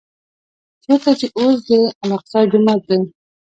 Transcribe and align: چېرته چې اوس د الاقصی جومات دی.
چېرته 0.83 1.11
چې 1.19 1.27
اوس 1.39 1.57
د 1.67 1.69
الاقصی 2.03 2.41
جومات 2.51 2.81
دی. 2.89 2.99